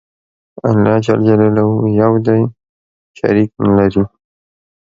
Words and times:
الله 0.67 0.95
ج 1.05 1.07
یو 2.01 2.13
دی 2.25 2.41
شریک 3.17 3.49
نه 3.63 3.69
لری 3.75 4.03